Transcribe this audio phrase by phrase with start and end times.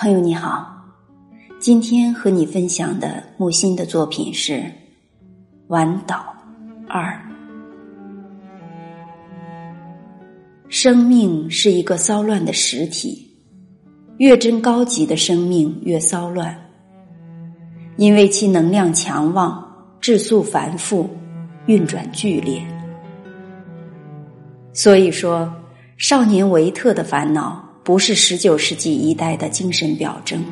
[0.00, 0.80] 朋友你好，
[1.58, 4.52] 今天和你分享的木心的作品是
[5.66, 6.32] 《晚岛
[6.88, 7.02] 二》。
[10.68, 13.28] 生命是一个骚乱的实体，
[14.18, 16.56] 越真高级的生命越骚乱，
[17.96, 19.68] 因为其能量强旺，
[20.00, 21.10] 质素繁复，
[21.66, 22.64] 运转剧烈。
[24.72, 25.52] 所以说，
[25.96, 27.67] 少年维特的烦恼。
[27.88, 30.44] 不是十九世纪一代的精神表征，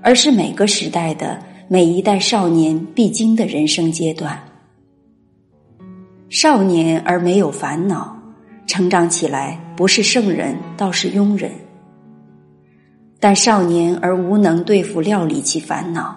[0.00, 4.42] 而是每个时代的每一代少年必经的人生阶段。
[6.30, 8.16] 少年而没有烦恼，
[8.66, 11.52] 成长起来不是圣人，倒是庸人。
[13.20, 16.16] 但少年而无能对付料理其烦恼，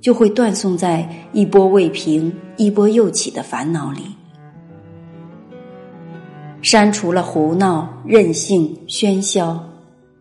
[0.00, 4.00] 就会断送在一波未平、一波又起的烦恼里。
[6.60, 9.64] 删除了胡闹、任性、喧嚣，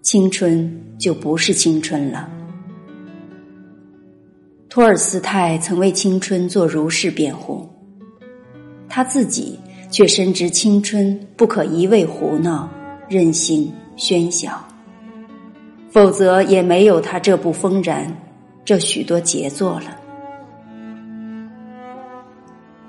[0.01, 2.29] 青春就不是青春了。
[4.69, 7.67] 托尔斯泰曾为青春做如是辩护，
[8.87, 12.69] 他自己却深知青春不可一味胡闹、
[13.09, 14.63] 任性、喧嚣，
[15.89, 18.15] 否则也没有他这部风然、
[18.63, 19.97] 这许多杰作了。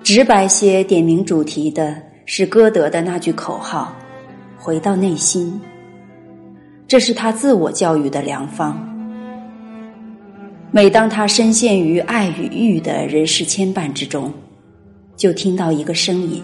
[0.02, 2.07] 直白些点明主题的。
[2.30, 3.90] 是歌德的那句口号
[4.60, 5.58] ：“回到内心。”
[6.86, 8.78] 这是他自我教育的良方。
[10.70, 14.30] 每当他深陷于爱与欲的人世牵绊之中，
[15.16, 16.42] 就听到一个声音，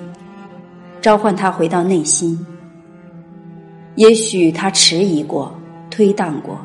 [1.02, 2.44] 召唤他回到内心。
[3.96, 5.54] 也许他迟疑过，
[5.90, 6.58] 推荡过，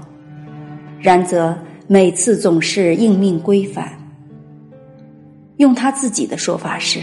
[0.97, 1.53] 然则
[1.87, 3.91] 每次总是应命归返。
[5.57, 7.01] 用他自己的说法是。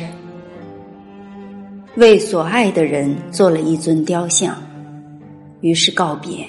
[1.97, 4.55] 为所爱的人做了一尊雕像，
[5.63, 6.47] 于是告别。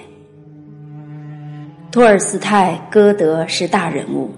[1.90, 4.30] 托尔斯泰、歌德是大人物，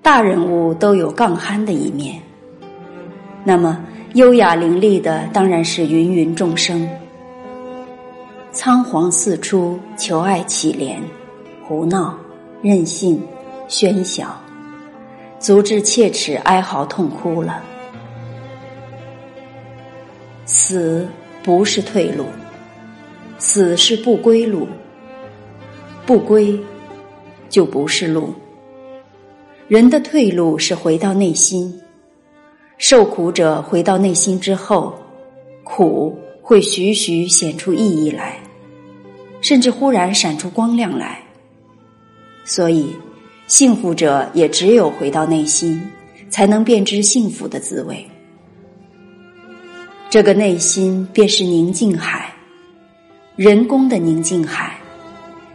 [0.00, 2.18] 大人物都有杠憨的一面。
[3.44, 3.84] 那么
[4.14, 6.88] 优雅伶俐的当然是芸芸众生，
[8.50, 10.96] 仓皇四出求爱乞怜，
[11.68, 12.18] 胡闹、
[12.62, 13.22] 任性、
[13.68, 14.26] 喧嚣，
[15.38, 17.62] 足至切齿哀嚎痛哭了。
[20.46, 21.08] 死
[21.42, 22.26] 不是退路，
[23.38, 24.68] 死是不归路，
[26.04, 26.58] 不归
[27.48, 28.32] 就不是路。
[29.68, 31.80] 人的退路是回到内心，
[32.76, 34.94] 受苦者回到内心之后，
[35.62, 38.38] 苦会徐徐显出意义来，
[39.40, 41.18] 甚至忽然闪出光亮来。
[42.44, 42.94] 所以，
[43.46, 45.82] 幸福者也只有回到内心，
[46.28, 48.06] 才能辨知幸福的滋味。
[50.14, 52.32] 这个内心便是宁静海，
[53.34, 54.78] 人工的宁静海，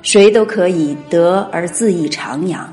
[0.01, 2.65] 谁都可以得而自意徜徉。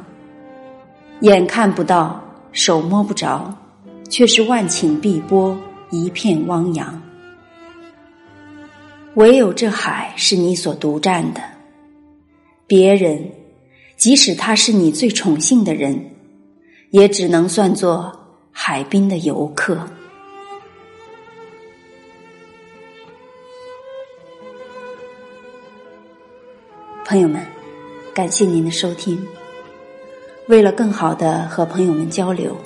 [1.21, 2.21] 眼看不到，
[2.51, 3.57] 手摸不着，
[4.11, 5.57] 却是万顷碧波，
[5.93, 7.01] 一片汪洋。
[9.15, 11.41] 唯有这海是你所独占的，
[12.67, 13.31] 别人，
[13.97, 16.05] 即使他是你最宠幸的人，
[16.91, 18.13] 也只能算作
[18.51, 19.89] 海滨的游客。
[27.09, 27.41] 朋友们，
[28.13, 29.25] 感谢您的收听。
[30.49, 32.57] 为了更好的和朋友们交流，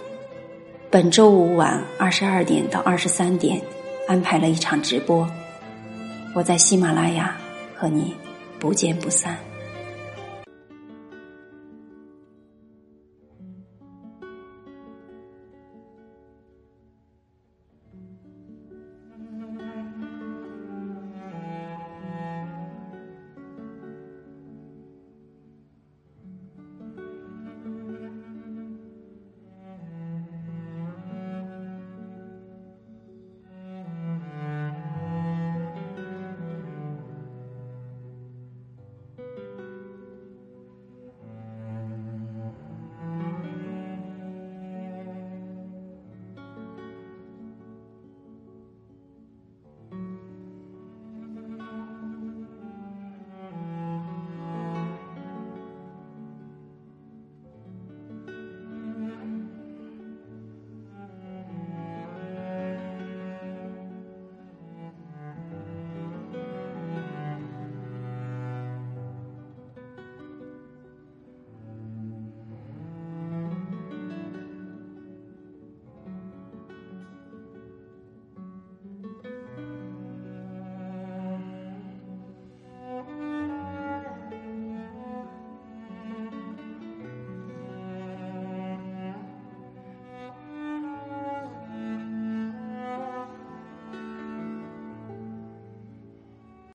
[0.88, 3.60] 本周五晚二十二点到二十三点
[4.08, 5.28] 安排了一场直播，
[6.34, 7.36] 我在喜马拉雅
[7.76, 8.16] 和你
[8.58, 9.36] 不见不散。